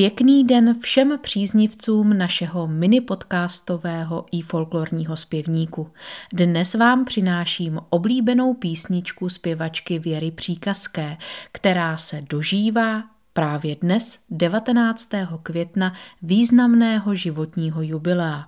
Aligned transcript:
Pěkný 0.00 0.44
den 0.44 0.80
všem 0.80 1.18
příznivcům 1.22 2.18
našeho 2.18 2.68
mini 2.68 3.00
podcastového 3.00 4.26
i 4.32 4.42
folklorního 4.42 5.16
zpěvníku. 5.16 5.90
Dnes 6.32 6.74
vám 6.74 7.04
přináším 7.04 7.80
oblíbenou 7.90 8.54
písničku 8.54 9.28
zpěvačky 9.28 9.98
Věry 9.98 10.30
Příkazké, 10.30 11.16
která 11.52 11.96
se 11.96 12.22
dožívá 12.30 13.02
právě 13.32 13.76
dnes 13.76 14.18
19. 14.30 15.08
května 15.42 15.92
významného 16.22 17.14
životního 17.14 17.82
jubilea. 17.82 18.46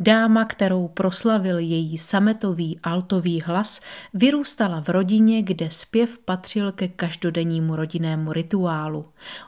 Dáma, 0.00 0.44
kterou 0.44 0.88
proslavil 0.88 1.58
její 1.58 1.98
sametový 1.98 2.78
altový 2.82 3.40
hlas, 3.40 3.80
vyrůstala 4.14 4.80
v 4.80 4.88
rodině, 4.88 5.42
kde 5.42 5.70
zpěv 5.70 6.18
patřil 6.18 6.72
ke 6.72 6.88
každodennímu 6.88 7.76
rodinnému 7.76 8.32
rituálu. 8.32 9.04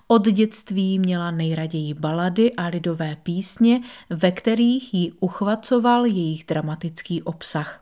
Od 0.09 0.29
dětství 0.29 0.99
měla 0.99 1.31
nejraději 1.31 1.95
balady 1.95 2.53
a 2.53 2.67
lidové 2.67 3.17
písně, 3.23 3.81
ve 4.11 4.33
kterých 4.33 4.95
ji 4.95 5.13
uchvacoval 5.21 6.07
jejich 6.07 6.45
dramatický 6.45 7.23
obsah. 7.23 7.81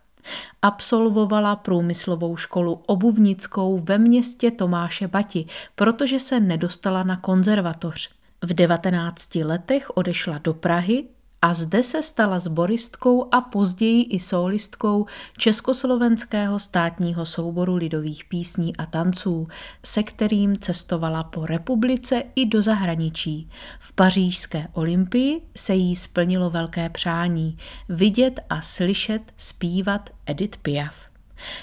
Absolvovala 0.62 1.56
průmyslovou 1.56 2.36
školu 2.36 2.72
obuvnickou 2.86 3.78
ve 3.78 3.98
městě 3.98 4.50
Tomáše 4.50 5.08
Bati, 5.08 5.46
protože 5.74 6.18
se 6.18 6.40
nedostala 6.40 7.02
na 7.02 7.16
konzervatoř. 7.16 8.10
V 8.42 8.54
19 8.54 9.34
letech 9.34 9.96
odešla 9.96 10.38
do 10.38 10.54
Prahy, 10.54 11.04
a 11.42 11.54
zde 11.54 11.82
se 11.82 12.02
stala 12.02 12.38
sboristkou 12.38 13.34
a 13.34 13.40
později 13.40 14.02
i 14.02 14.20
solistkou 14.20 15.06
Československého 15.38 16.58
státního 16.58 17.26
souboru 17.26 17.74
lidových 17.74 18.24
písní 18.24 18.76
a 18.76 18.86
tanců, 18.86 19.48
se 19.84 20.02
kterým 20.02 20.56
cestovala 20.56 21.22
po 21.22 21.46
republice 21.46 22.22
i 22.34 22.46
do 22.46 22.62
zahraničí. 22.62 23.48
V 23.80 23.92
pařížské 23.92 24.68
olympii 24.72 25.42
se 25.56 25.74
jí 25.74 25.96
splnilo 25.96 26.50
velké 26.50 26.88
přání 26.88 27.58
vidět 27.88 28.40
a 28.50 28.60
slyšet 28.60 29.22
zpívat 29.36 30.10
Edith 30.26 30.56
Piaf. 30.56 31.11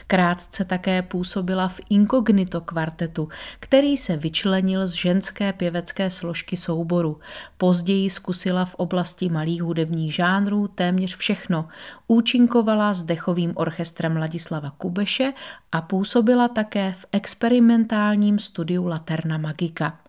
Krátce 0.08 0.66
také 0.66 1.02
působila 1.02 1.68
v 1.68 1.80
Incognito 1.90 2.62
kvartetu, 2.62 3.30
který 3.60 3.98
se 3.98 4.18
vyčlenil 4.18 4.88
z 4.88 4.92
ženské 4.92 5.54
pěvecké 5.54 6.10
složky 6.10 6.58
souboru. 6.58 7.20
Později 7.58 8.10
zkusila 8.10 8.66
v 8.66 8.76
oblasti 8.76 9.30
malých 9.30 9.64
hudebních 9.64 10.16
žánrů 10.16 10.68
téměř 10.68 11.16
všechno. 11.16 11.68
Účinkovala 12.08 12.94
s 12.94 13.04
dechovým 13.04 13.54
orchestrem 13.56 14.18
Ladislava 14.18 14.70
Kubeše 14.70 15.34
a 15.72 15.82
působila 15.82 16.48
také 16.48 16.92
v 16.92 17.06
experimentálním 17.12 18.40
studiu 18.40 18.88
Laterna 18.88 19.38
Magica. 19.38 20.00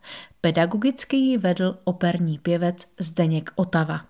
Pedagogicky 0.40 1.16
ji 1.16 1.38
vedl 1.38 1.78
operní 1.84 2.38
pěvec 2.38 2.86
Zdeněk 2.98 3.50
Otava. 3.54 4.09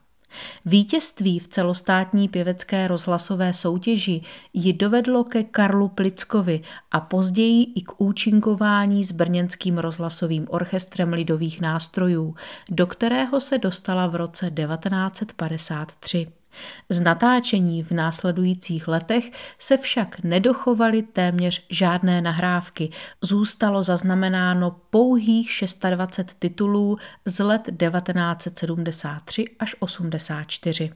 Vítězství 0.64 1.38
v 1.38 1.48
celostátní 1.48 2.28
pěvecké 2.28 2.88
rozhlasové 2.88 3.52
soutěži 3.52 4.20
ji 4.52 4.72
dovedlo 4.72 5.24
ke 5.24 5.44
Karlu 5.44 5.88
Plickovi 5.88 6.60
a 6.90 7.00
později 7.00 7.66
i 7.74 7.82
k 7.82 8.00
účinkování 8.00 9.04
s 9.04 9.12
Brněnským 9.12 9.78
rozhlasovým 9.78 10.46
orchestrem 10.50 11.12
lidových 11.12 11.60
nástrojů, 11.60 12.34
do 12.70 12.86
kterého 12.86 13.40
se 13.40 13.58
dostala 13.58 14.06
v 14.06 14.14
roce 14.14 14.50
1953. 14.50 16.39
Z 16.88 17.00
natáčení 17.00 17.82
v 17.82 17.90
následujících 17.90 18.88
letech 18.88 19.30
se 19.58 19.76
však 19.76 20.24
nedochovaly 20.24 21.02
téměř 21.02 21.66
žádné 21.70 22.20
nahrávky. 22.20 22.90
Zůstalo 23.22 23.82
zaznamenáno 23.82 24.76
pouhých 24.90 25.64
26 25.90 26.38
titulů 26.38 26.98
z 27.24 27.44
let 27.44 27.62
1973 27.62 29.44
až 29.58 29.76
84. 29.78 30.92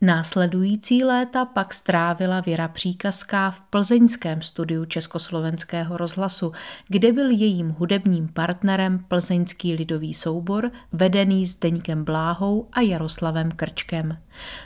Následující 0.00 1.04
léta 1.04 1.44
pak 1.44 1.74
strávila 1.74 2.40
Věra 2.40 2.68
Příkazká 2.68 3.50
v 3.50 3.60
plzeňském 3.60 4.42
studiu 4.42 4.84
Československého 4.84 5.96
rozhlasu, 5.96 6.52
kde 6.88 7.12
byl 7.12 7.30
jejím 7.30 7.70
hudebním 7.78 8.28
partnerem 8.28 8.98
plzeňský 9.08 9.74
lidový 9.74 10.14
soubor 10.14 10.70
vedený 10.92 11.46
Zdeňkem 11.46 12.04
Bláhou 12.04 12.68
a 12.72 12.80
Jaroslavem 12.80 13.50
Krčkem. 13.50 14.18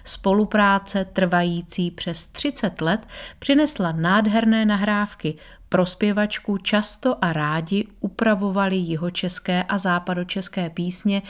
Spolupráce 0.04 1.04
trvající 1.04 1.90
přes 1.90 2.26
30 2.26 2.80
let 2.80 3.06
přinesla 3.38 3.92
nádherné 3.92 4.64
nahrávky, 4.64 5.34
pro 5.68 5.86
zpěvačku 5.86 6.58
často 6.58 7.24
a 7.24 7.32
rádi 7.32 7.86
upravovali 8.00 8.76
jihočeské 8.76 9.62
a 9.62 9.78
západočeské 9.78 10.70
písně 10.70 11.22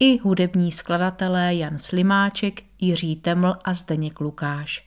i 0.00 0.18
hudební 0.18 0.72
skladatelé 0.72 1.54
Jan 1.54 1.78
Slimáček, 1.78 2.62
Jiří 2.80 3.16
Teml 3.16 3.54
a 3.64 3.74
Zdeněk 3.74 4.20
Lukáš. 4.20 4.86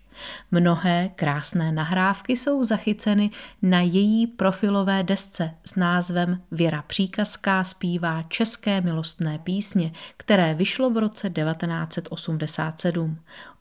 Mnohé 0.51 1.09
krásné 1.15 1.71
nahrávky 1.71 2.35
jsou 2.35 2.63
zachyceny 2.63 3.29
na 3.61 3.81
její 3.81 4.27
profilové 4.27 5.03
desce 5.03 5.51
s 5.65 5.75
názvem 5.75 6.41
Věra 6.51 6.81
Příkazká 6.81 7.63
zpívá 7.63 8.23
české 8.27 8.81
milostné 8.81 9.39
písně, 9.39 9.91
které 10.17 10.53
vyšlo 10.53 10.89
v 10.89 10.97
roce 10.97 11.29
1987. 11.29 13.17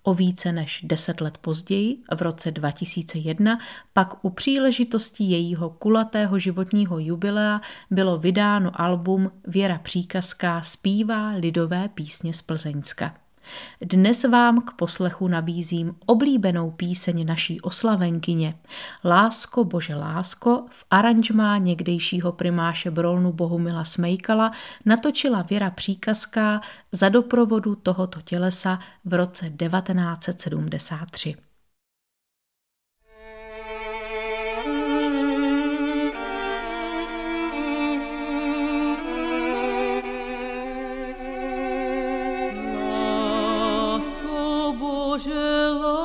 O 0.09 0.15
více 0.15 0.53
než 0.53 0.81
deset 0.83 1.21
let 1.21 1.39
později, 1.39 2.03
v 2.17 2.23
roce 2.23 2.51
2001, 2.51 3.59
pak 3.93 4.25
u 4.25 4.31
příležitosti 4.31 5.25
jejího 5.25 5.71
kulatého 5.71 6.39
životního 6.39 6.99
jubilea 6.99 7.61
bylo 7.91 8.19
vydáno 8.19 8.81
album 8.81 9.31
Věra 9.47 9.79
Příkazká 9.79 10.63
zpívá 10.63 11.31
lidové 11.31 11.89
písně 11.89 12.35
z 12.35 12.43
Plzeňska. 12.43 13.15
Dnes 13.81 14.25
vám 14.25 14.61
k 14.61 14.71
poslechu 14.71 15.29
nabízím 15.29 15.95
oblíbenou 16.07 16.71
píseň 16.71 17.27
naší 17.27 17.61
oslavenkyně 17.61 18.55
Lásko 19.05 19.65
bože 19.65 19.95
lásko 19.95 20.65
v 20.71 20.85
aranžmá 20.91 21.59
někdejšího 21.59 22.33
primáše 22.33 22.91
Brolnu 22.91 23.33
Bohumila 23.33 23.85
Smejkala 23.85 24.53
natočila 24.85 25.43
Věra 25.43 25.71
Příkazká 25.71 26.61
za 26.93 27.09
doprovodu 27.09 27.75
tohoto 27.75 28.23
tělesa 28.23 28.79
v 29.05 29.15
roce 29.15 29.51
1973. 29.51 31.48
je 45.17 45.98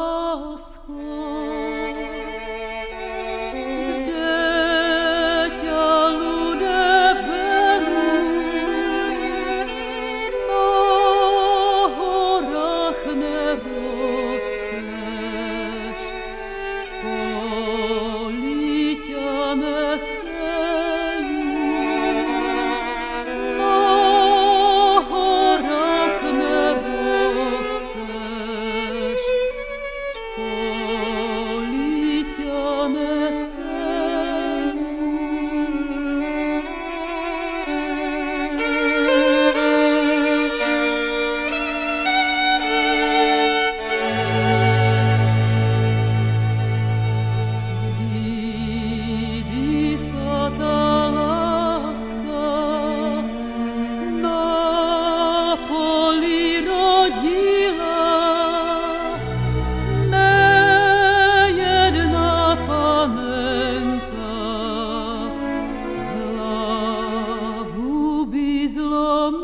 zlom 68.73 69.42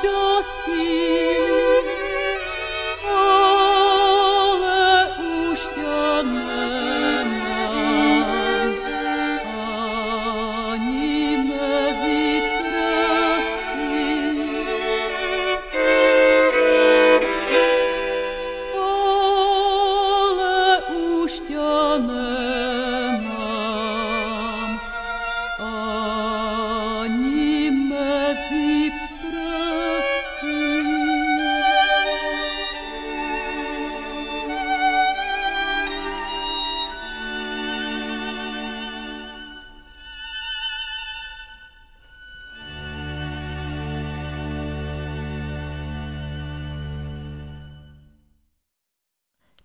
dusty 0.00 1.21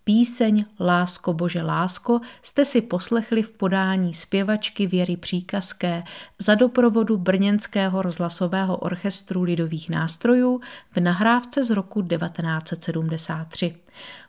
Píseň 0.07 0.65
Lásko 0.79 1.33
Bože 1.33 1.61
Lásko 1.61 2.19
jste 2.41 2.65
si 2.65 2.81
poslechli 2.81 3.43
v 3.43 3.51
podání 3.51 4.13
zpěvačky 4.13 4.87
Věry 4.87 5.17
Příkazké 5.17 6.03
za 6.39 6.55
doprovodu 6.55 7.17
Brněnského 7.17 8.01
rozhlasového 8.01 8.77
orchestru 8.77 9.43
lidových 9.43 9.89
nástrojů 9.89 10.61
v 10.91 10.99
nahrávce 10.99 11.63
z 11.63 11.69
roku 11.69 12.01
1973. 12.01 13.75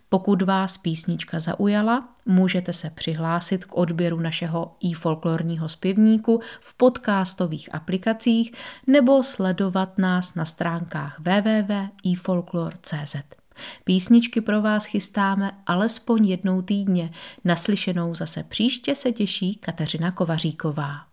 Pokud 0.08 0.42
vás 0.42 0.78
písnička 0.78 1.40
zaujala, 1.40 2.08
můžete 2.26 2.72
se 2.72 2.90
přihlásit 2.90 3.64
k 3.64 3.76
odběru 3.76 4.20
našeho 4.20 4.76
i 4.80 4.92
folklorního 4.92 5.68
zpěvníku 5.68 6.40
v 6.60 6.74
podcastových 6.74 7.74
aplikacích 7.74 8.52
nebo 8.86 9.22
sledovat 9.22 9.98
nás 9.98 10.34
na 10.34 10.44
stránkách 10.44 11.18
www.ifolklor.cz. 11.18 13.37
Písničky 13.84 14.40
pro 14.40 14.62
vás 14.62 14.84
chystáme 14.84 15.52
alespoň 15.66 16.26
jednou 16.26 16.62
týdně. 16.62 17.10
Naslyšenou 17.44 18.14
zase 18.14 18.42
příště 18.42 18.94
se 18.94 19.12
těší 19.12 19.54
Kateřina 19.54 20.10
Kovaříková. 20.10 21.08